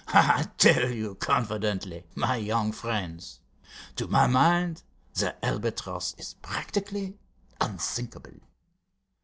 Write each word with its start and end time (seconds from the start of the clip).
I 0.07 0.47
tell 0.57 0.89
you 0.89 1.13
confidently, 1.13 2.05
my 2.15 2.35
young 2.37 2.71
friends, 2.71 3.39
to 3.97 4.07
my 4.07 4.25
mind 4.25 4.81
the 5.13 5.35
Albatross 5.45 6.15
is 6.17 6.33
practically 6.41 7.19
unsinkable." 7.59 8.39